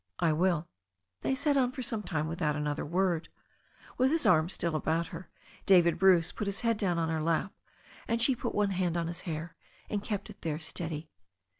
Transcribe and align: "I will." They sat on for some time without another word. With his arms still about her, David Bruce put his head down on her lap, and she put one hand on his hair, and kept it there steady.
"I 0.17 0.33
will." 0.33 0.67
They 1.19 1.35
sat 1.35 1.57
on 1.57 1.71
for 1.73 1.83
some 1.83 2.01
time 2.01 2.27
without 2.27 2.55
another 2.55 2.83
word. 2.83 3.29
With 3.99 4.09
his 4.09 4.25
arms 4.25 4.53
still 4.53 4.75
about 4.75 5.09
her, 5.09 5.29
David 5.67 5.99
Bruce 5.99 6.31
put 6.31 6.47
his 6.47 6.61
head 6.61 6.77
down 6.77 6.97
on 6.97 7.09
her 7.09 7.21
lap, 7.21 7.53
and 8.07 8.19
she 8.19 8.35
put 8.35 8.55
one 8.55 8.71
hand 8.71 8.97
on 8.97 9.05
his 9.05 9.21
hair, 9.29 9.55
and 9.91 10.03
kept 10.03 10.31
it 10.31 10.41
there 10.41 10.57
steady. 10.57 11.11